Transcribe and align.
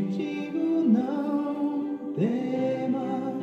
digo 0.00 0.58
não 0.88 1.98
temas, 2.14 3.42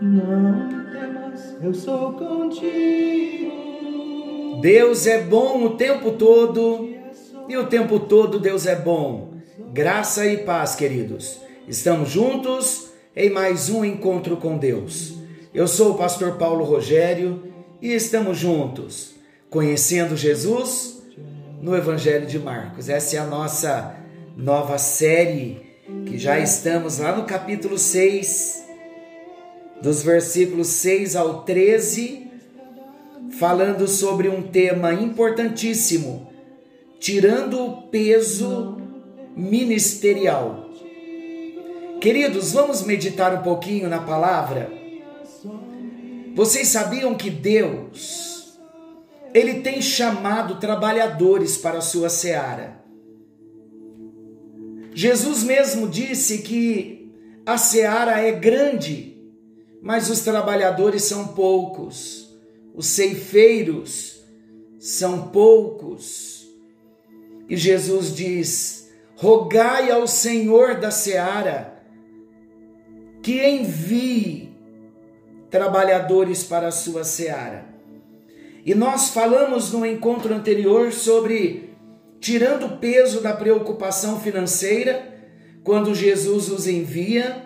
não 0.00 0.84
temas, 0.90 1.56
eu 1.62 1.74
sou 1.74 2.12
contigo. 2.14 3.52
Deus 4.60 5.06
é 5.06 5.22
bom 5.22 5.64
o 5.64 5.76
tempo 5.76 6.12
todo 6.12 6.88
e 7.48 7.56
o 7.56 7.66
tempo 7.66 8.00
todo 8.00 8.40
Deus 8.40 8.66
é 8.66 8.74
bom. 8.74 9.34
Graça 9.72 10.26
e 10.26 10.38
paz, 10.38 10.74
queridos. 10.74 11.40
Estamos 11.68 12.10
juntos 12.10 12.90
em 13.14 13.30
mais 13.30 13.68
um 13.70 13.84
encontro 13.84 14.36
com 14.36 14.56
Deus. 14.56 15.14
Eu 15.52 15.68
sou 15.68 15.92
o 15.92 15.98
pastor 15.98 16.32
Paulo 16.36 16.64
Rogério 16.64 17.42
e 17.80 17.92
estamos 17.92 18.38
juntos 18.38 19.14
conhecendo 19.50 20.16
Jesus 20.16 20.95
no 21.60 21.76
Evangelho 21.76 22.26
de 22.26 22.38
Marcos. 22.38 22.88
Essa 22.88 23.16
é 23.16 23.18
a 23.18 23.26
nossa 23.26 23.96
nova 24.36 24.78
série 24.78 25.64
que 26.06 26.18
já 26.18 26.38
estamos 26.38 26.98
lá 26.98 27.16
no 27.16 27.24
capítulo 27.24 27.78
6, 27.78 28.64
dos 29.82 30.02
versículos 30.02 30.68
6 30.68 31.16
ao 31.16 31.42
13 31.44 32.26
falando 33.38 33.86
sobre 33.86 34.28
um 34.28 34.42
tema 34.42 34.92
importantíssimo, 34.92 36.30
tirando 36.98 37.60
o 37.60 37.82
peso 37.88 38.78
ministerial. 39.36 40.70
Queridos, 42.00 42.52
vamos 42.52 42.82
meditar 42.82 43.34
um 43.34 43.42
pouquinho 43.42 43.88
na 43.88 43.98
palavra? 43.98 44.70
Vocês 46.34 46.68
sabiam 46.68 47.14
que 47.14 47.30
Deus, 47.30 48.35
Ele 49.36 49.60
tem 49.60 49.82
chamado 49.82 50.58
trabalhadores 50.58 51.56
para 51.56 51.78
a 51.78 51.82
sua 51.82 52.08
seara. 52.08 52.84
Jesus 54.94 55.42
mesmo 55.42 55.88
disse 55.88 56.38
que 56.38 57.12
a 57.44 57.58
seara 57.58 58.20
é 58.20 58.32
grande, 58.32 59.16
mas 59.82 60.08
os 60.08 60.20
trabalhadores 60.20 61.02
são 61.02 61.28
poucos 61.28 62.26
os 62.76 62.88
ceifeiros 62.88 64.22
são 64.78 65.28
poucos. 65.28 66.46
E 67.48 67.56
Jesus 67.56 68.14
diz: 68.14 68.92
rogai 69.16 69.90
ao 69.90 70.06
Senhor 70.06 70.78
da 70.78 70.90
seara 70.90 71.82
que 73.22 73.42
envie 73.44 74.54
trabalhadores 75.50 76.44
para 76.44 76.68
a 76.68 76.72
sua 76.72 77.02
seara. 77.02 77.75
E 78.66 78.74
nós 78.74 79.10
falamos 79.10 79.70
no 79.70 79.86
encontro 79.86 80.34
anterior 80.34 80.92
sobre 80.92 81.70
tirando 82.18 82.66
o 82.66 82.76
peso 82.78 83.20
da 83.20 83.32
preocupação 83.32 84.18
financeira, 84.18 85.14
quando 85.62 85.94
Jesus 85.94 86.50
os 86.50 86.66
envia, 86.66 87.44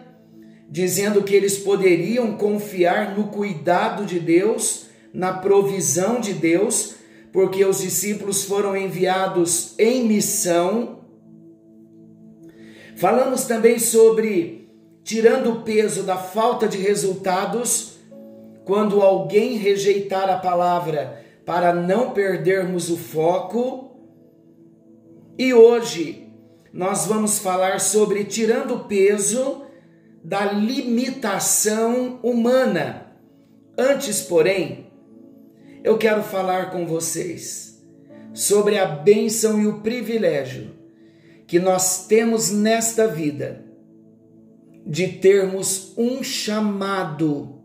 dizendo 0.66 1.22
que 1.22 1.34
eles 1.34 1.58
poderiam 1.58 2.38
confiar 2.38 3.18
no 3.18 3.24
cuidado 3.24 4.06
de 4.06 4.18
Deus 4.18 4.86
na 5.12 5.34
provisão 5.34 6.22
de 6.22 6.33
Deus, 6.33 6.95
porque 7.30 7.66
os 7.66 7.83
discípulos 7.83 8.45
foram 8.45 8.74
enviados 8.74 9.74
em 9.78 10.06
missão. 10.06 11.00
Falamos 12.96 13.45
também 13.45 13.78
sobre 13.78 14.70
tirando 15.05 15.50
o 15.50 15.62
peso 15.64 16.02
da 16.02 16.16
falta 16.16 16.66
de 16.66 16.78
resultados 16.78 17.89
quando 18.70 19.03
alguém 19.03 19.57
rejeitar 19.57 20.31
a 20.31 20.39
palavra 20.39 21.25
para 21.45 21.75
não 21.75 22.13
perdermos 22.13 22.89
o 22.89 22.97
foco. 22.97 23.97
E 25.36 25.53
hoje 25.53 26.29
nós 26.73 27.05
vamos 27.05 27.41
falar 27.41 27.81
sobre 27.81 28.23
tirando 28.23 28.77
o 28.77 28.85
peso 28.85 29.63
da 30.23 30.53
limitação 30.53 32.20
humana. 32.23 33.13
Antes, 33.77 34.20
porém, 34.20 34.87
eu 35.83 35.98
quero 35.98 36.23
falar 36.23 36.70
com 36.70 36.87
vocês 36.87 37.85
sobre 38.33 38.79
a 38.79 38.87
bênção 38.87 39.61
e 39.61 39.67
o 39.67 39.81
privilégio 39.81 40.77
que 41.45 41.58
nós 41.58 42.07
temos 42.07 42.52
nesta 42.52 43.08
vida 43.08 43.64
de 44.87 45.08
termos 45.08 45.92
um 45.98 46.23
chamado 46.23 47.58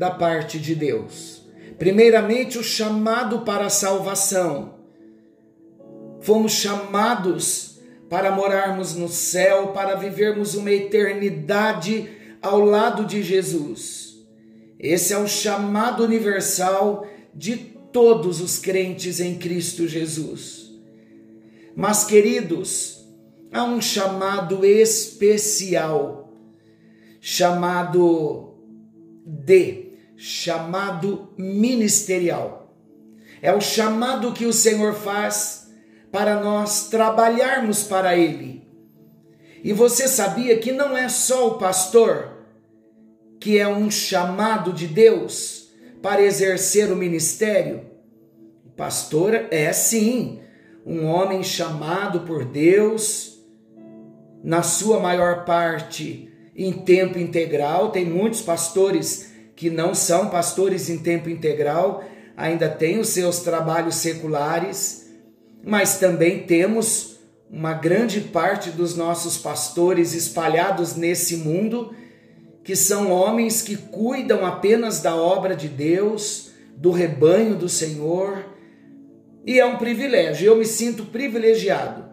da 0.00 0.10
parte 0.10 0.58
de 0.58 0.74
Deus. 0.74 1.42
Primeiramente, 1.78 2.56
o 2.56 2.64
chamado 2.64 3.40
para 3.40 3.66
a 3.66 3.70
salvação. 3.70 4.76
Fomos 6.22 6.52
chamados 6.52 7.78
para 8.08 8.30
morarmos 8.30 8.94
no 8.96 9.10
céu, 9.10 9.74
para 9.74 9.96
vivermos 9.96 10.54
uma 10.54 10.70
eternidade 10.70 12.08
ao 12.40 12.60
lado 12.60 13.04
de 13.04 13.22
Jesus. 13.22 14.24
Esse 14.78 15.12
é 15.12 15.18
o 15.18 15.28
chamado 15.28 16.02
universal 16.02 17.06
de 17.34 17.58
todos 17.92 18.40
os 18.40 18.58
crentes 18.58 19.20
em 19.20 19.36
Cristo 19.36 19.86
Jesus. 19.86 20.80
Mas, 21.76 22.04
queridos, 22.04 23.06
há 23.52 23.64
um 23.64 23.82
chamado 23.82 24.64
especial, 24.64 26.32
chamado 27.20 28.54
de, 29.26 29.89
chamado 30.20 31.32
ministerial. 31.38 32.74
É 33.40 33.52
o 33.52 33.60
chamado 33.60 34.32
que 34.32 34.44
o 34.44 34.52
Senhor 34.52 34.94
faz 34.94 35.70
para 36.12 36.40
nós 36.40 36.88
trabalharmos 36.88 37.84
para 37.84 38.16
Ele. 38.16 38.68
E 39.64 39.72
você 39.72 40.06
sabia 40.06 40.58
que 40.58 40.72
não 40.72 40.96
é 40.96 41.08
só 41.08 41.48
o 41.48 41.58
pastor 41.58 42.38
que 43.38 43.58
é 43.58 43.66
um 43.66 43.90
chamado 43.90 44.72
de 44.72 44.86
Deus? 44.86 45.60
para 46.02 46.22
exercer 46.22 46.90
o 46.90 46.96
ministério? 46.96 47.82
O 48.64 48.70
pastor 48.70 49.34
é 49.50 49.72
sim 49.72 50.40
um 50.84 51.04
homem 51.04 51.42
chamado 51.42 52.20
por 52.20 52.44
Deus, 52.44 53.38
na 54.42 54.62
sua 54.62 54.98
maior 54.98 55.44
parte 55.44 56.32
em 56.56 56.72
tempo 56.72 57.18
integral. 57.18 57.90
Tem 57.90 58.04
muitos 58.04 58.40
pastores 58.40 59.29
que 59.60 59.68
não 59.68 59.94
são 59.94 60.30
pastores 60.30 60.88
em 60.88 60.96
tempo 60.96 61.28
integral, 61.28 62.02
ainda 62.34 62.66
têm 62.66 62.98
os 62.98 63.10
seus 63.10 63.40
trabalhos 63.40 63.96
seculares, 63.96 65.06
mas 65.62 65.98
também 65.98 66.44
temos 66.44 67.18
uma 67.50 67.74
grande 67.74 68.22
parte 68.22 68.70
dos 68.70 68.96
nossos 68.96 69.36
pastores 69.36 70.14
espalhados 70.14 70.96
nesse 70.96 71.36
mundo 71.36 71.94
que 72.64 72.74
são 72.74 73.12
homens 73.12 73.60
que 73.60 73.76
cuidam 73.76 74.46
apenas 74.46 75.02
da 75.02 75.14
obra 75.14 75.54
de 75.54 75.68
Deus, 75.68 76.52
do 76.74 76.90
rebanho 76.90 77.54
do 77.54 77.68
Senhor, 77.68 78.42
e 79.44 79.60
é 79.60 79.66
um 79.66 79.76
privilégio. 79.76 80.46
Eu 80.46 80.56
me 80.56 80.64
sinto 80.64 81.04
privilegiado, 81.04 82.06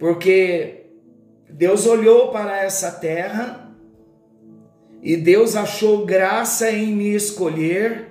porque 0.00 0.86
Deus 1.48 1.86
olhou 1.86 2.32
para 2.32 2.60
essa 2.60 2.90
terra 2.90 3.61
e 5.02 5.16
Deus 5.16 5.56
achou 5.56 6.06
graça 6.06 6.70
em 6.70 6.94
me 6.94 7.12
escolher, 7.12 8.06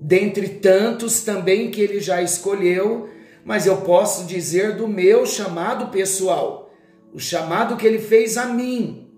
dentre 0.00 0.48
tantos 0.48 1.22
também 1.22 1.72
que 1.72 1.80
Ele 1.80 1.98
já 1.98 2.22
escolheu, 2.22 3.08
mas 3.44 3.66
eu 3.66 3.78
posso 3.78 4.26
dizer 4.26 4.76
do 4.76 4.86
meu 4.86 5.26
chamado 5.26 5.90
pessoal, 5.90 6.70
o 7.12 7.18
chamado 7.18 7.76
que 7.76 7.84
Ele 7.84 7.98
fez 7.98 8.36
a 8.36 8.46
mim. 8.46 9.08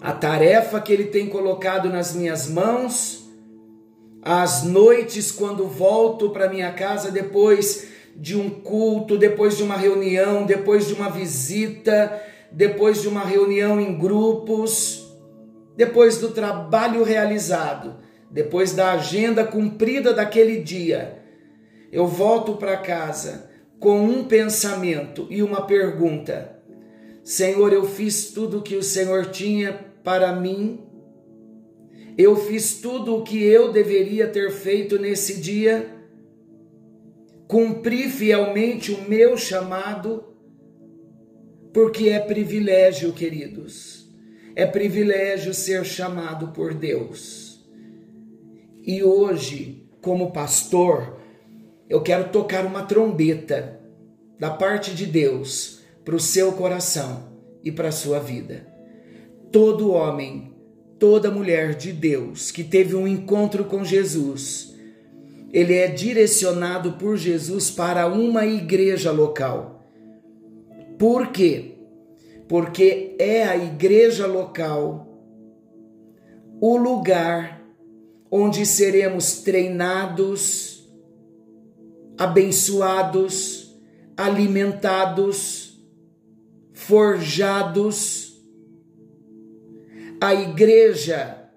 A 0.00 0.12
tarefa 0.12 0.80
que 0.80 0.92
Ele 0.92 1.06
tem 1.06 1.28
colocado 1.28 1.88
nas 1.88 2.14
minhas 2.14 2.48
mãos, 2.48 3.28
as 4.22 4.62
noites 4.62 5.32
quando 5.32 5.66
volto 5.66 6.30
para 6.30 6.48
minha 6.48 6.72
casa 6.72 7.10
depois 7.10 7.88
de 8.14 8.36
um 8.36 8.48
culto, 8.48 9.18
depois 9.18 9.56
de 9.56 9.64
uma 9.64 9.76
reunião, 9.76 10.46
depois 10.46 10.86
de 10.86 10.94
uma 10.94 11.10
visita, 11.10 12.29
depois 12.52 13.02
de 13.02 13.08
uma 13.08 13.24
reunião 13.24 13.80
em 13.80 13.96
grupos, 13.96 15.16
depois 15.76 16.18
do 16.18 16.30
trabalho 16.30 17.02
realizado, 17.02 17.96
depois 18.30 18.72
da 18.72 18.92
agenda 18.92 19.44
cumprida 19.44 20.12
daquele 20.12 20.60
dia, 20.60 21.22
eu 21.92 22.06
volto 22.06 22.56
para 22.56 22.76
casa 22.76 23.50
com 23.78 24.04
um 24.04 24.24
pensamento 24.24 25.26
e 25.30 25.42
uma 25.42 25.66
pergunta: 25.66 26.60
Senhor, 27.24 27.72
eu 27.72 27.84
fiz 27.84 28.30
tudo 28.30 28.58
o 28.58 28.62
que 28.62 28.76
o 28.76 28.82
Senhor 28.82 29.26
tinha 29.26 29.72
para 30.04 30.32
mim. 30.34 30.86
Eu 32.16 32.36
fiz 32.36 32.80
tudo 32.80 33.16
o 33.16 33.22
que 33.22 33.42
eu 33.42 33.72
deveria 33.72 34.26
ter 34.26 34.50
feito 34.50 34.98
nesse 34.98 35.40
dia, 35.40 35.88
cumpri 37.48 38.08
fielmente 38.08 38.92
o 38.92 39.08
meu 39.08 39.36
chamado. 39.36 40.29
Porque 41.72 42.08
é 42.08 42.18
privilégio, 42.18 43.12
queridos. 43.12 44.08
É 44.56 44.66
privilégio 44.66 45.54
ser 45.54 45.84
chamado 45.84 46.48
por 46.48 46.74
Deus. 46.74 47.60
E 48.82 49.02
hoje, 49.02 49.86
como 50.00 50.32
pastor, 50.32 51.20
eu 51.88 52.02
quero 52.02 52.30
tocar 52.30 52.66
uma 52.66 52.82
trombeta 52.82 53.80
da 54.38 54.50
parte 54.50 54.94
de 54.94 55.06
Deus 55.06 55.80
para 56.04 56.16
o 56.16 56.20
seu 56.20 56.52
coração 56.52 57.30
e 57.62 57.70
para 57.70 57.88
a 57.88 57.92
sua 57.92 58.18
vida. 58.18 58.66
Todo 59.52 59.92
homem, 59.92 60.54
toda 60.98 61.30
mulher 61.30 61.74
de 61.74 61.92
Deus 61.92 62.50
que 62.50 62.64
teve 62.64 62.96
um 62.96 63.06
encontro 63.06 63.64
com 63.64 63.84
Jesus, 63.84 64.74
ele 65.52 65.74
é 65.74 65.88
direcionado 65.88 66.92
por 66.92 67.16
Jesus 67.16 67.70
para 67.70 68.06
uma 68.06 68.46
igreja 68.46 69.10
local. 69.10 69.79
Por 71.00 71.28
quê? 71.28 71.78
Porque 72.46 73.16
é 73.18 73.42
a 73.44 73.56
igreja 73.56 74.26
local 74.26 75.06
o 76.60 76.76
lugar 76.76 77.64
onde 78.30 78.66
seremos 78.66 79.40
treinados, 79.40 80.86
abençoados, 82.18 83.74
alimentados, 84.14 85.82
forjados. 86.74 88.38
A 90.20 90.34
igreja, 90.34 91.50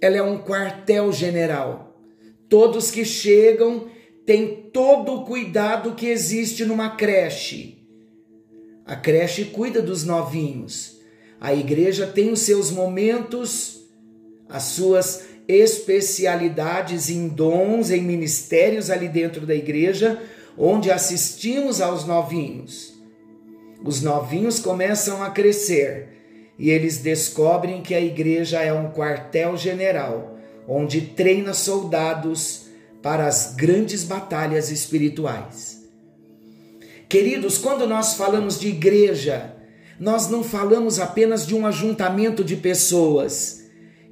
ela 0.00 0.16
é 0.16 0.22
um 0.22 0.38
quartel-general. 0.38 2.00
Todos 2.48 2.88
que 2.88 3.04
chegam 3.04 3.90
têm 4.24 4.70
todo 4.70 5.12
o 5.12 5.24
cuidado 5.24 5.96
que 5.96 6.06
existe 6.06 6.64
numa 6.64 6.90
creche. 6.90 7.77
A 8.88 8.96
creche 8.96 9.44
cuida 9.44 9.82
dos 9.82 10.02
novinhos. 10.02 10.96
A 11.38 11.52
igreja 11.52 12.06
tem 12.06 12.32
os 12.32 12.40
seus 12.40 12.70
momentos, 12.70 13.82
as 14.48 14.62
suas 14.62 15.24
especialidades 15.46 17.10
em 17.10 17.28
dons, 17.28 17.90
em 17.90 18.00
ministérios 18.00 18.88
ali 18.88 19.06
dentro 19.06 19.44
da 19.44 19.54
igreja, 19.54 20.18
onde 20.56 20.90
assistimos 20.90 21.82
aos 21.82 22.06
novinhos. 22.06 22.94
Os 23.84 24.00
novinhos 24.00 24.58
começam 24.58 25.22
a 25.22 25.28
crescer 25.28 26.08
e 26.58 26.70
eles 26.70 26.96
descobrem 26.96 27.82
que 27.82 27.94
a 27.94 28.00
igreja 28.00 28.62
é 28.62 28.72
um 28.72 28.90
quartel-general, 28.90 30.38
onde 30.66 31.02
treina 31.02 31.52
soldados 31.52 32.68
para 33.02 33.26
as 33.26 33.54
grandes 33.54 34.02
batalhas 34.02 34.70
espirituais. 34.70 35.77
Queridos, 37.08 37.56
quando 37.56 37.86
nós 37.86 38.14
falamos 38.14 38.60
de 38.60 38.68
igreja, 38.68 39.54
nós 39.98 40.28
não 40.28 40.44
falamos 40.44 41.00
apenas 41.00 41.46
de 41.46 41.54
um 41.54 41.66
ajuntamento 41.66 42.44
de 42.44 42.56
pessoas 42.56 43.64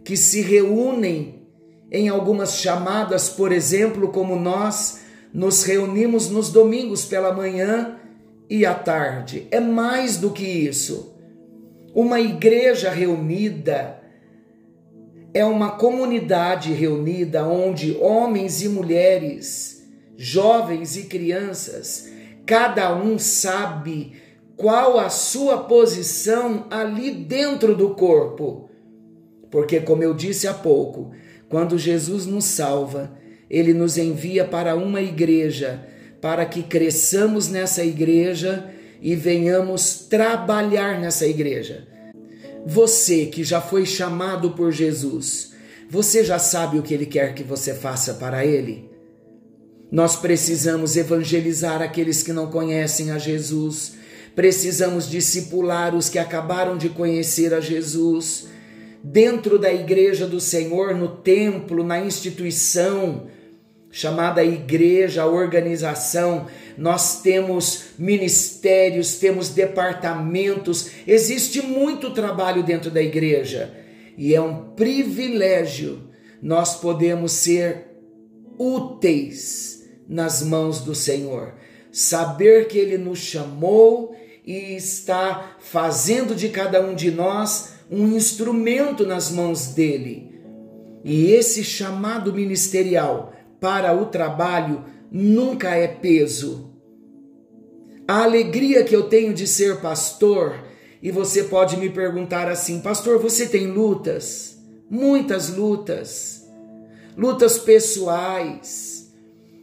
que 0.02 0.16
se 0.16 0.40
reúnem 0.40 1.46
em 1.93 2.08
algumas 2.08 2.56
chamadas, 2.56 3.28
por 3.28 3.52
exemplo, 3.52 4.08
como 4.08 4.34
nós 4.34 5.00
nos 5.32 5.62
reunimos 5.62 6.31
nos 6.31 6.50
domingos 6.50 7.04
pela 7.04 7.32
manhã 7.32 7.98
e 8.48 8.64
à 8.64 8.75
tarde. 8.75 9.46
É 9.50 9.60
mais 9.60 10.16
do 10.16 10.31
que 10.31 10.44
isso. 10.44 11.14
Uma 11.94 12.19
igreja 12.19 12.90
reunida 12.90 14.00
é 15.34 15.44
uma 15.44 15.72
comunidade 15.72 16.72
reunida 16.72 17.46
onde 17.46 17.94
homens 18.00 18.62
e 18.62 18.69
mulheres, 18.70 19.87
jovens 20.16 20.96
e 20.96 21.02
crianças, 21.02 22.10
cada 22.46 22.94
um 22.94 23.19
sabe 23.19 24.12
qual 24.56 24.98
a 24.98 25.10
sua 25.10 25.64
posição 25.64 26.66
ali 26.70 27.10
dentro 27.10 27.75
do 27.76 27.90
corpo. 27.90 28.70
Porque, 29.50 29.81
como 29.81 30.02
eu 30.02 30.14
disse 30.14 30.46
há 30.46 30.54
pouco, 30.54 31.10
quando 31.48 31.78
Jesus 31.78 32.25
nos 32.25 32.44
salva, 32.44 33.12
ele 33.50 33.75
nos 33.75 33.98
envia 33.98 34.44
para 34.44 34.75
uma 34.75 35.00
igreja, 35.00 35.87
para 36.20 36.46
que 36.46 36.62
cresçamos 36.62 37.48
nessa 37.48 37.84
igreja 37.84 38.70
e 39.00 39.14
venhamos 39.14 40.06
trabalhar 40.08 41.00
nessa 41.00 41.26
igreja. 41.26 41.87
Você 42.64 43.26
que 43.26 43.44
já 43.44 43.60
foi 43.60 43.87
chamado 43.87 44.52
por 44.52 44.72
Jesus, 44.72 45.52
você 45.88 46.25
já 46.25 46.38
sabe 46.38 46.78
o 46.78 46.82
que 46.82 46.92
ele 46.92 47.06
quer 47.06 47.34
que 47.34 47.44
você 47.44 47.75
faça 47.75 48.14
para 48.14 48.44
ele? 48.44 48.86
Nós 49.91 50.17
precisamos 50.17 50.97
evangelizar 50.97 51.81
aqueles 51.81 52.23
que 52.23 52.33
não 52.33 52.50
conhecem 52.50 53.12
a 53.12 53.19
Jesus, 53.19 53.94
precisamos 54.35 55.09
discipular 55.09 55.94
os 55.94 56.09
que 56.09 56.19
acabaram 56.19 56.77
de 56.77 56.88
conhecer 56.88 57.55
a 57.55 57.61
Jesus. 57.61 58.49
Dentro 59.03 59.59
da 59.59 59.73
igreja 59.73 60.27
do 60.27 60.41
Senhor, 60.41 60.94
no 60.94 61.09
templo, 61.09 61.85
na 61.85 62.00
instituição, 62.00 63.29
chamada 63.91 64.44
igreja, 64.44 65.25
organização, 65.25 66.49
nós 66.77 67.23
temos 67.23 67.85
ministérios, 67.97 69.15
temos 69.15 69.50
departamentos, 69.50 70.91
existe 71.06 71.62
muito 71.62 72.11
trabalho 72.11 72.65
dentro 72.65 72.91
da 72.91 73.00
igreja. 73.00 73.73
E 74.19 74.35
é 74.35 74.41
um 74.41 74.73
privilégio 74.75 76.03
nós 76.43 76.77
podemos 76.79 77.33
ser 77.33 77.87
úteis 78.59 79.75
nas 80.08 80.43
mãos 80.43 80.81
do 80.81 80.94
Senhor, 80.94 81.55
saber 81.91 82.69
que 82.69 82.79
Ele 82.79 82.99
nos 82.99 83.19
chamou 83.19 84.14
e 84.47 84.76
está 84.76 85.56
fazendo 85.58 86.35
de 86.35 86.49
cada 86.49 86.81
um 86.81 86.94
de 86.94 87.11
nós 87.11 87.75
um 87.91 88.08
instrumento 88.17 89.06
nas 89.06 89.31
mãos 89.31 89.69
dele. 89.69 90.35
E 91.05 91.31
esse 91.32 91.62
chamado 91.62 92.32
ministerial 92.32 93.32
para 93.61 93.94
o 93.94 94.06
trabalho 94.06 94.85
nunca 95.11 95.75
é 95.75 95.87
peso. 95.87 96.73
A 98.09 98.23
alegria 98.23 98.85
que 98.85 98.94
eu 98.94 99.05
tenho 99.05 99.35
de 99.35 99.47
ser 99.47 99.80
pastor, 99.80 100.64
e 101.02 101.11
você 101.11 101.45
pode 101.45 101.76
me 101.76 101.90
perguntar 101.90 102.49
assim: 102.49 102.80
Pastor, 102.80 103.21
você 103.21 103.47
tem 103.47 103.66
lutas? 103.66 104.59
Muitas 104.88 105.49
lutas. 105.57 106.45
Lutas 107.16 107.59
pessoais, 107.59 108.96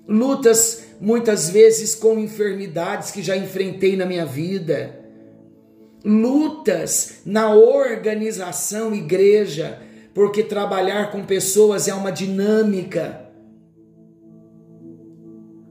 lutas 0.07 0.83
muitas 0.99 1.49
vezes 1.49 1.95
com 1.95 2.19
enfermidades 2.19 3.11
que 3.11 3.21
já 3.21 3.35
enfrentei 3.35 3.95
na 3.95 4.05
minha 4.05 4.25
vida, 4.25 4.99
lutas 6.03 7.21
na 7.25 7.53
organização 7.53 8.93
igreja, 8.93 9.81
porque 10.13 10.43
trabalhar 10.43 11.11
com 11.11 11.25
pessoas 11.25 11.87
é 11.87 11.93
uma 11.93 12.11
dinâmica. 12.11 13.21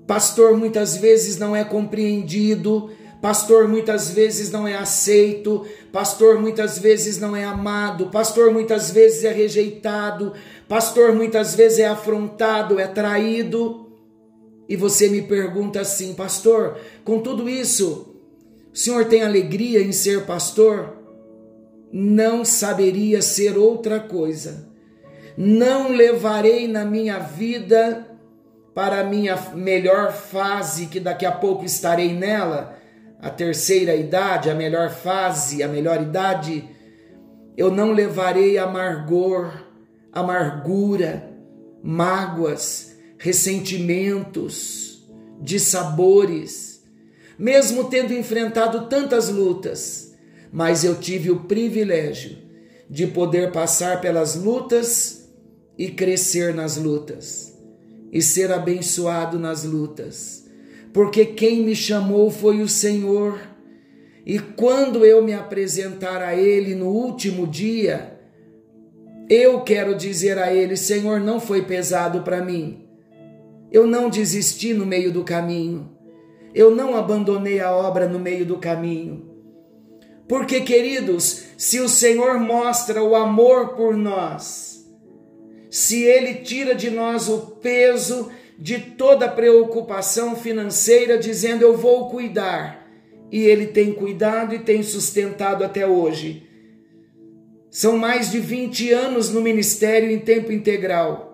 Pastor 0.06 0.56
muitas 0.56 0.96
vezes 0.96 1.38
não 1.38 1.54
é 1.54 1.64
compreendido, 1.64 2.90
pastor 3.20 3.68
muitas 3.68 4.10
vezes 4.10 4.50
não 4.50 4.66
é 4.66 4.74
aceito, 4.74 5.64
pastor 5.92 6.40
muitas 6.40 6.78
vezes 6.78 7.18
não 7.18 7.36
é 7.36 7.44
amado, 7.44 8.10
pastor 8.10 8.52
muitas 8.52 8.90
vezes 8.90 9.22
é 9.22 9.32
rejeitado, 9.32 10.32
pastor 10.68 11.14
muitas 11.14 11.54
vezes 11.54 11.78
é 11.78 11.86
afrontado, 11.86 12.80
é 12.80 12.86
traído. 12.86 13.91
E 14.72 14.76
você 14.76 15.06
me 15.10 15.20
pergunta 15.20 15.82
assim, 15.82 16.14
pastor, 16.14 16.78
com 17.04 17.20
tudo 17.20 17.46
isso, 17.46 18.16
o 18.72 18.74
senhor 18.74 19.04
tem 19.04 19.22
alegria 19.22 19.82
em 19.82 19.92
ser 19.92 20.24
pastor? 20.24 20.96
Não 21.92 22.42
saberia 22.42 23.20
ser 23.20 23.58
outra 23.58 24.00
coisa. 24.00 24.66
Não 25.36 25.92
levarei 25.92 26.66
na 26.66 26.86
minha 26.86 27.18
vida 27.18 28.16
para 28.74 29.00
a 29.00 29.04
minha 29.04 29.36
melhor 29.54 30.10
fase, 30.10 30.86
que 30.86 30.98
daqui 30.98 31.26
a 31.26 31.32
pouco 31.32 31.66
estarei 31.66 32.14
nela, 32.14 32.74
a 33.20 33.28
terceira 33.28 33.94
idade, 33.94 34.48
a 34.48 34.54
melhor 34.54 34.88
fase, 34.88 35.62
a 35.62 35.68
melhor 35.68 36.00
idade, 36.00 36.66
eu 37.58 37.70
não 37.70 37.92
levarei 37.92 38.56
amargor, 38.56 39.52
amargura, 40.10 41.30
mágoas, 41.82 42.91
ressentimentos, 43.22 45.08
dissabores, 45.40 46.82
mesmo 47.38 47.84
tendo 47.84 48.12
enfrentado 48.12 48.88
tantas 48.88 49.28
lutas, 49.28 50.12
mas 50.52 50.82
eu 50.82 50.96
tive 50.96 51.30
o 51.30 51.44
privilégio 51.44 52.36
de 52.90 53.06
poder 53.06 53.52
passar 53.52 54.00
pelas 54.00 54.34
lutas 54.34 55.28
e 55.78 55.88
crescer 55.88 56.52
nas 56.52 56.76
lutas 56.76 57.56
e 58.10 58.20
ser 58.20 58.50
abençoado 58.50 59.38
nas 59.38 59.62
lutas, 59.62 60.44
porque 60.92 61.24
quem 61.24 61.62
me 61.62 61.76
chamou 61.76 62.28
foi 62.28 62.60
o 62.60 62.68
Senhor. 62.68 63.38
E 64.26 64.40
quando 64.40 65.06
eu 65.06 65.22
me 65.22 65.32
apresentar 65.32 66.20
a 66.20 66.34
Ele 66.34 66.74
no 66.74 66.88
último 66.88 67.46
dia, 67.46 68.18
eu 69.30 69.60
quero 69.60 69.94
dizer 69.94 70.38
a 70.38 70.52
Ele: 70.52 70.76
Senhor, 70.76 71.20
não 71.20 71.38
foi 71.40 71.62
pesado 71.62 72.22
para 72.22 72.44
mim. 72.44 72.81
Eu 73.72 73.86
não 73.86 74.10
desisti 74.10 74.74
no 74.74 74.84
meio 74.84 75.10
do 75.10 75.24
caminho. 75.24 75.90
Eu 76.54 76.70
não 76.74 76.94
abandonei 76.94 77.58
a 77.58 77.74
obra 77.74 78.06
no 78.06 78.18
meio 78.18 78.44
do 78.44 78.58
caminho. 78.58 79.30
Porque, 80.28 80.60
queridos, 80.60 81.44
se 81.56 81.80
o 81.80 81.88
Senhor 81.88 82.38
mostra 82.38 83.02
o 83.02 83.16
amor 83.16 83.74
por 83.74 83.96
nós, 83.96 84.86
se 85.70 86.02
Ele 86.02 86.34
tira 86.34 86.74
de 86.74 86.90
nós 86.90 87.28
o 87.28 87.38
peso 87.62 88.30
de 88.58 88.78
toda 88.78 89.28
preocupação 89.28 90.36
financeira, 90.36 91.16
dizendo 91.18 91.62
eu 91.62 91.76
vou 91.76 92.10
cuidar, 92.10 92.86
e 93.30 93.40
Ele 93.40 93.66
tem 93.66 93.92
cuidado 93.92 94.54
e 94.54 94.58
tem 94.58 94.82
sustentado 94.82 95.64
até 95.64 95.86
hoje. 95.86 96.46
São 97.70 97.96
mais 97.96 98.30
de 98.30 98.38
20 98.38 98.92
anos 98.92 99.30
no 99.30 99.40
ministério 99.40 100.10
em 100.10 100.18
tempo 100.18 100.52
integral. 100.52 101.31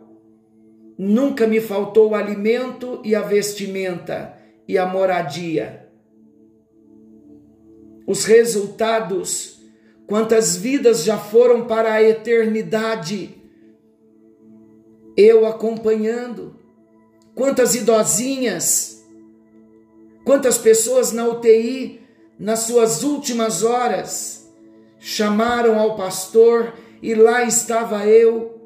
Nunca 0.98 1.46
me 1.46 1.60
faltou 1.60 2.10
o 2.10 2.14
alimento 2.14 3.00
e 3.04 3.14
a 3.14 3.22
vestimenta 3.22 4.36
e 4.66 4.76
a 4.76 4.84
moradia 4.84 5.88
os 8.08 8.24
resultados, 8.24 9.60
quantas 10.06 10.56
vidas 10.56 11.04
já 11.04 11.18
foram 11.18 11.66
para 11.66 11.92
a 11.92 12.02
eternidade. 12.02 13.36
Eu 15.14 15.46
acompanhando, 15.46 16.56
quantas 17.34 17.74
idosinhas, 17.74 19.04
quantas 20.24 20.56
pessoas 20.56 21.12
na 21.12 21.28
UTI, 21.28 22.00
nas 22.38 22.60
suas 22.60 23.02
últimas 23.02 23.62
horas, 23.62 24.50
chamaram 24.98 25.78
ao 25.78 25.94
pastor 25.94 26.72
e 27.02 27.14
lá 27.14 27.42
estava 27.42 28.06
eu. 28.06 28.57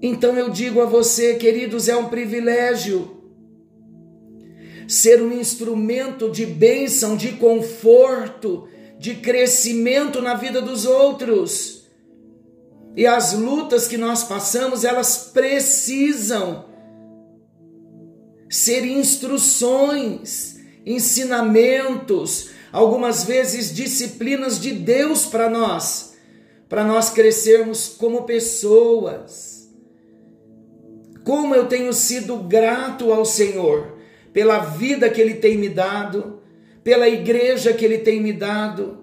Então 0.00 0.36
eu 0.36 0.50
digo 0.50 0.80
a 0.80 0.84
você, 0.84 1.34
queridos, 1.34 1.88
é 1.88 1.96
um 1.96 2.08
privilégio 2.08 3.16
ser 4.88 5.20
um 5.20 5.32
instrumento 5.32 6.30
de 6.30 6.46
bênção, 6.46 7.16
de 7.16 7.32
conforto, 7.32 8.68
de 8.98 9.16
crescimento 9.16 10.22
na 10.22 10.34
vida 10.34 10.62
dos 10.62 10.86
outros. 10.86 11.86
E 12.96 13.06
as 13.06 13.32
lutas 13.32 13.86
que 13.86 13.98
nós 13.98 14.24
passamos, 14.24 14.84
elas 14.84 15.30
precisam 15.32 16.64
ser 18.48 18.86
instruções, 18.86 20.56
ensinamentos, 20.84 22.50
algumas 22.72 23.24
vezes 23.24 23.74
disciplinas 23.74 24.60
de 24.60 24.72
Deus 24.72 25.26
para 25.26 25.50
nós, 25.50 26.14
para 26.68 26.84
nós 26.84 27.10
crescermos 27.10 27.88
como 27.88 28.22
pessoas. 28.22 29.55
Como 31.26 31.56
eu 31.56 31.66
tenho 31.66 31.92
sido 31.92 32.36
grato 32.36 33.12
ao 33.12 33.24
Senhor 33.24 33.96
pela 34.32 34.60
vida 34.60 35.10
que 35.10 35.20
Ele 35.20 35.34
tem 35.34 35.58
me 35.58 35.68
dado, 35.68 36.40
pela 36.84 37.08
igreja 37.08 37.72
que 37.72 37.84
Ele 37.84 37.98
tem 37.98 38.22
me 38.22 38.32
dado, 38.32 38.98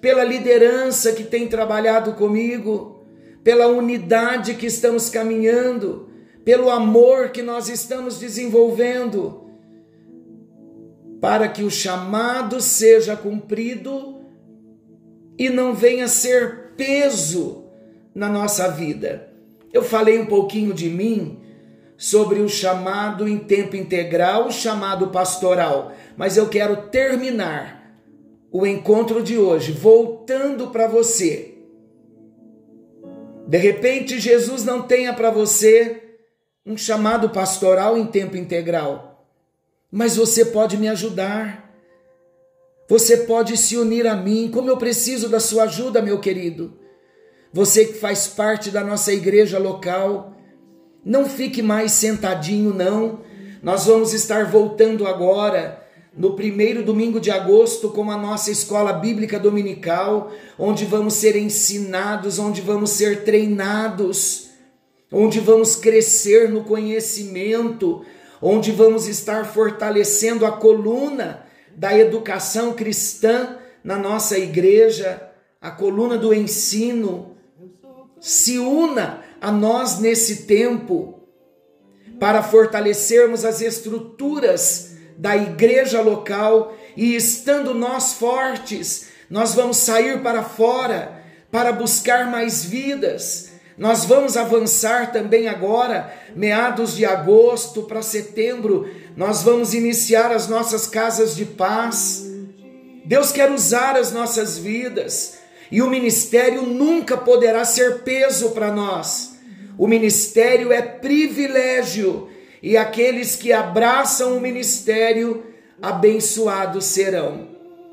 pela 0.00 0.24
liderança 0.24 1.12
que 1.12 1.22
tem 1.22 1.46
trabalhado 1.46 2.14
comigo, 2.14 3.04
pela 3.44 3.66
unidade 3.66 4.54
que 4.54 4.64
estamos 4.64 5.10
caminhando, 5.10 6.08
pelo 6.46 6.70
amor 6.70 7.28
que 7.28 7.42
nós 7.42 7.68
estamos 7.68 8.18
desenvolvendo, 8.18 9.44
para 11.20 11.46
que 11.46 11.62
o 11.62 11.70
chamado 11.70 12.58
seja 12.62 13.14
cumprido 13.14 14.22
e 15.36 15.50
não 15.50 15.74
venha 15.74 16.08
ser 16.08 16.72
peso 16.74 17.66
na 18.14 18.30
nossa 18.30 18.66
vida. 18.70 19.30
Eu 19.70 19.82
falei 19.82 20.18
um 20.18 20.24
pouquinho 20.24 20.72
de 20.72 20.88
mim 20.88 21.49
sobre 22.00 22.40
o 22.40 22.48
chamado 22.48 23.28
em 23.28 23.36
tempo 23.36 23.76
integral, 23.76 24.46
o 24.46 24.50
chamado 24.50 25.08
pastoral, 25.08 25.92
mas 26.16 26.38
eu 26.38 26.48
quero 26.48 26.88
terminar 26.88 27.94
o 28.50 28.66
encontro 28.66 29.22
de 29.22 29.36
hoje 29.36 29.70
voltando 29.70 30.68
para 30.68 30.86
você. 30.86 31.58
De 33.46 33.58
repente, 33.58 34.18
Jesus 34.18 34.64
não 34.64 34.80
tenha 34.80 35.12
para 35.12 35.30
você 35.30 36.16
um 36.64 36.74
chamado 36.74 37.28
pastoral 37.28 37.98
em 37.98 38.06
tempo 38.06 38.34
integral, 38.34 39.28
mas 39.92 40.16
você 40.16 40.46
pode 40.46 40.78
me 40.78 40.88
ajudar. 40.88 41.70
Você 42.88 43.18
pode 43.18 43.58
se 43.58 43.76
unir 43.76 44.06
a 44.06 44.16
mim, 44.16 44.50
como 44.50 44.70
eu 44.70 44.78
preciso 44.78 45.28
da 45.28 45.38
sua 45.38 45.64
ajuda, 45.64 46.00
meu 46.00 46.18
querido. 46.18 46.78
Você 47.52 47.84
que 47.84 47.98
faz 47.98 48.26
parte 48.26 48.70
da 48.70 48.82
nossa 48.82 49.12
igreja 49.12 49.58
local, 49.58 50.39
não 51.04 51.26
fique 51.26 51.62
mais 51.62 51.92
sentadinho, 51.92 52.74
não. 52.74 53.20
Nós 53.62 53.86
vamos 53.86 54.12
estar 54.12 54.46
voltando 54.46 55.06
agora, 55.06 55.86
no 56.16 56.34
primeiro 56.34 56.82
domingo 56.82 57.20
de 57.20 57.30
agosto, 57.30 57.90
com 57.90 58.10
a 58.10 58.16
nossa 58.16 58.50
escola 58.50 58.92
bíblica 58.92 59.38
dominical, 59.38 60.30
onde 60.58 60.84
vamos 60.84 61.14
ser 61.14 61.36
ensinados, 61.36 62.38
onde 62.38 62.60
vamos 62.60 62.90
ser 62.90 63.24
treinados, 63.24 64.50
onde 65.12 65.40
vamos 65.40 65.76
crescer 65.76 66.48
no 66.48 66.64
conhecimento, 66.64 68.04
onde 68.40 68.70
vamos 68.72 69.06
estar 69.06 69.44
fortalecendo 69.46 70.46
a 70.46 70.52
coluna 70.52 71.44
da 71.74 71.96
educação 71.96 72.72
cristã 72.72 73.56
na 73.82 73.96
nossa 73.96 74.38
igreja, 74.38 75.30
a 75.60 75.70
coluna 75.70 76.16
do 76.16 76.32
ensino. 76.32 77.36
Se 78.20 78.58
una 78.58 79.22
a 79.40 79.50
nós 79.50 79.98
nesse 79.98 80.44
tempo 80.44 81.20
para 82.20 82.42
fortalecermos 82.42 83.44
as 83.44 83.62
estruturas 83.62 84.90
da 85.16 85.36
igreja 85.36 86.02
local 86.02 86.76
e 86.94 87.16
estando 87.16 87.72
nós 87.72 88.12
fortes, 88.14 89.08
nós 89.30 89.54
vamos 89.54 89.78
sair 89.78 90.22
para 90.22 90.42
fora 90.42 91.18
para 91.50 91.72
buscar 91.72 92.30
mais 92.30 92.62
vidas. 92.62 93.50
Nós 93.78 94.04
vamos 94.04 94.36
avançar 94.36 95.10
também 95.10 95.48
agora, 95.48 96.12
meados 96.36 96.94
de 96.94 97.06
agosto 97.06 97.84
para 97.84 98.02
setembro, 98.02 98.90
nós 99.16 99.42
vamos 99.42 99.72
iniciar 99.72 100.30
as 100.30 100.48
nossas 100.48 100.86
casas 100.86 101.34
de 101.34 101.46
paz. 101.46 102.26
Deus 103.06 103.32
quer 103.32 103.50
usar 103.50 103.96
as 103.96 104.12
nossas 104.12 104.58
vidas 104.58 105.38
e 105.72 105.80
o 105.80 105.88
ministério 105.88 106.62
nunca 106.62 107.16
poderá 107.16 107.64
ser 107.64 108.02
peso 108.02 108.50
para 108.50 108.70
nós 108.70 109.29
o 109.80 109.88
ministério 109.88 110.74
é 110.74 110.82
privilégio 110.82 112.28
e 112.62 112.76
aqueles 112.76 113.34
que 113.34 113.50
abraçam 113.50 114.36
o 114.36 114.40
ministério 114.40 115.42
abençoados 115.80 116.84
serão. 116.84 117.48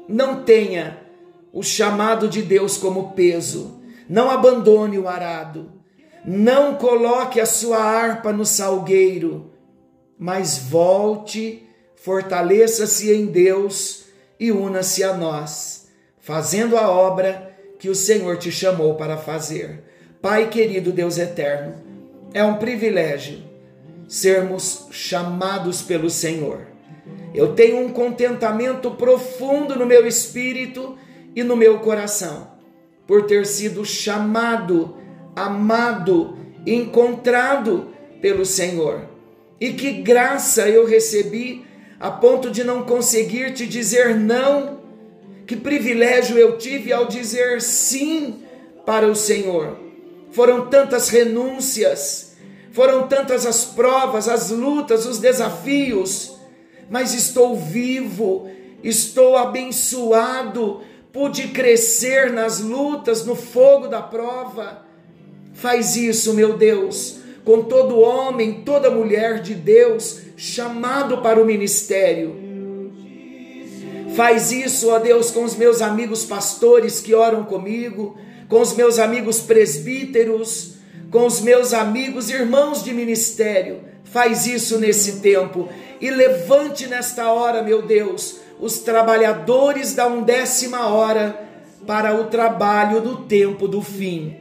Não 0.05 0.43
tenha 0.43 0.99
o 1.53 1.63
chamado 1.63 2.27
de 2.27 2.41
Deus 2.41 2.75
como 2.75 3.13
peso. 3.13 3.81
Não 4.09 4.29
abandone 4.29 4.99
o 4.99 5.07
arado. 5.07 5.71
Não 6.25 6.75
coloque 6.75 7.39
a 7.39 7.45
sua 7.45 7.77
harpa 7.77 8.33
no 8.33 8.45
salgueiro, 8.45 9.53
mas 10.19 10.57
volte, 10.57 11.65
fortaleça-se 11.95 13.13
em 13.13 13.27
Deus 13.27 14.07
e 14.37 14.51
una-se 14.51 15.05
a 15.05 15.15
nós, 15.15 15.87
fazendo 16.19 16.75
a 16.75 16.91
obra 16.91 17.57
que 17.79 17.89
o 17.89 17.95
Senhor 17.95 18.35
te 18.35 18.51
chamou 18.51 18.95
para 18.95 19.15
fazer. 19.15 19.87
Pai 20.21 20.49
querido 20.49 20.91
Deus 20.91 21.19
eterno, 21.19 21.75
é 22.33 22.43
um 22.43 22.55
privilégio 22.55 23.39
sermos 24.07 24.87
chamados 24.89 25.81
pelo 25.81 26.09
Senhor. 26.09 26.67
Eu 27.35 27.53
tenho 27.53 27.85
um 27.85 27.89
contentamento 27.89 28.91
profundo 28.91 29.75
no 29.75 29.85
meu 29.85 30.07
espírito 30.07 30.97
e 31.35 31.43
no 31.43 31.55
meu 31.55 31.79
coração 31.79 32.47
por 33.05 33.25
ter 33.25 33.45
sido 33.45 33.85
chamado, 33.85 34.97
amado, 35.35 36.35
encontrado 36.65 37.89
pelo 38.19 38.43
Senhor. 38.43 39.07
E 39.61 39.73
que 39.73 40.01
graça 40.01 40.67
eu 40.67 40.85
recebi 40.85 41.63
a 41.99 42.09
ponto 42.09 42.49
de 42.49 42.63
não 42.63 42.83
conseguir 42.83 43.53
te 43.53 43.67
dizer 43.67 44.15
não. 44.15 44.79
Que 45.45 45.55
privilégio 45.55 46.37
eu 46.37 46.57
tive 46.57 46.91
ao 46.91 47.05
dizer 47.05 47.61
sim 47.61 48.41
para 48.85 49.07
o 49.07 49.15
Senhor 49.15 49.86
foram 50.31 50.67
tantas 50.67 51.09
renúncias, 51.09 52.35
foram 52.71 53.07
tantas 53.07 53.45
as 53.45 53.65
provas, 53.65 54.27
as 54.27 54.49
lutas, 54.51 55.05
os 55.05 55.19
desafios, 55.19 56.37
mas 56.89 57.13
estou 57.13 57.55
vivo, 57.55 58.49
estou 58.83 59.35
abençoado, 59.35 60.81
pude 61.11 61.47
crescer 61.49 62.31
nas 62.31 62.59
lutas, 62.59 63.25
no 63.25 63.35
fogo 63.35 63.87
da 63.87 64.01
prova. 64.01 64.85
Faz 65.53 65.95
isso, 65.95 66.33
meu 66.33 66.55
Deus, 66.55 67.17
com 67.43 67.63
todo 67.63 67.99
homem, 67.99 68.61
toda 68.63 68.91
mulher 68.91 69.41
de 69.41 69.55
Deus 69.55 70.21
chamado 70.37 71.17
para 71.17 71.41
o 71.41 71.45
ministério. 71.45 72.46
Faz 74.17 74.51
isso, 74.51 74.89
ó 74.89 74.97
Deus, 74.97 75.29
com 75.29 75.43
os 75.43 75.55
meus 75.55 75.79
amigos 75.79 76.25
pastores 76.25 76.99
que 76.99 77.13
oram 77.13 77.43
comigo, 77.43 78.17
com 78.49 78.59
os 78.59 78.75
meus 78.75 78.97
amigos 78.97 79.41
presbíteros, 79.41 80.73
com 81.11 81.27
os 81.27 81.39
meus 81.39 81.71
amigos 81.71 82.27
irmãos 82.27 82.83
de 82.83 82.95
ministério. 82.95 83.81
Faz 84.03 84.47
isso 84.47 84.79
nesse 84.79 85.19
tempo 85.19 85.69
e 86.01 86.09
levante 86.09 86.87
nesta 86.87 87.31
hora, 87.31 87.61
meu 87.61 87.83
Deus, 87.83 88.39
os 88.59 88.79
trabalhadores 88.79 89.93
da 89.93 90.07
undécima 90.07 90.87
hora 90.87 91.39
para 91.85 92.19
o 92.19 92.23
trabalho 92.23 92.99
do 92.99 93.17
tempo 93.17 93.67
do 93.67 93.83
fim. 93.83 94.37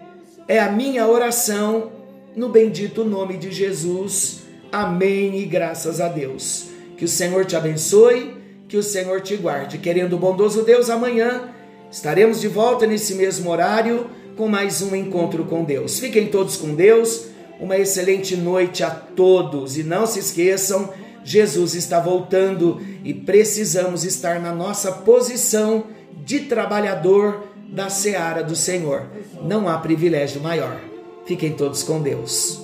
É 0.49 0.59
a 0.59 0.73
minha 0.73 1.07
oração 1.07 1.93
no 2.35 2.49
bendito 2.49 3.05
nome 3.05 3.37
de 3.37 3.53
Jesus. 3.53 4.39
Amém 4.73 5.39
e 5.39 5.45
graças 5.45 6.01
a 6.01 6.09
Deus. 6.09 6.69
Que 6.97 7.05
o 7.05 7.09
Senhor 7.09 7.45
te 7.45 7.55
abençoe, 7.55 8.36
que 8.69 8.77
o 8.77 8.83
Senhor 8.83 9.21
te 9.21 9.37
guarde. 9.37 9.79
Querendo 9.79 10.15
o 10.15 10.19
bondoso 10.19 10.63
Deus, 10.63 10.91
amanhã 10.91 11.51
estaremos 11.91 12.41
de 12.41 12.49
volta 12.49 12.87
nesse 12.87 13.15
mesmo 13.15 13.51
horário 13.51 14.11
com 14.37 14.49
mais 14.49 14.83
um 14.83 14.95
encontro 14.95 15.45
com 15.45 15.65
Deus. 15.65 15.99
Fiquem 15.99 16.27
todos 16.27 16.57
com 16.57 16.75
Deus. 16.75 17.27
Uma 17.59 17.79
excelente 17.79 18.37
noite 18.37 18.85
a 18.85 18.91
todos 18.91 19.79
e 19.79 19.83
não 19.83 20.07
se 20.07 20.19
esqueçam, 20.19 20.93
Jesus 21.25 21.75
está 21.75 21.99
voltando 21.99 22.81
e 23.03 23.15
precisamos 23.15 24.05
estar 24.05 24.39
na 24.39 24.55
nossa 24.55 24.93
posição 24.93 25.85
de 26.23 26.41
trabalhador 26.41 27.45
da 27.69 27.89
seara 27.89 28.45
do 28.45 28.55
Senhor. 28.55 29.07
Não 29.43 29.69
há 29.69 29.79
privilégio 29.79 30.41
maior. 30.41 30.79
Fiquem 31.25 31.53
todos 31.55 31.83
com 31.83 32.01
Deus. 32.03 32.63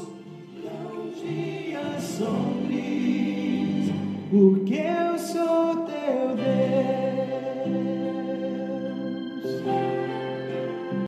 Porque 4.31 4.81
there. 6.13 6.82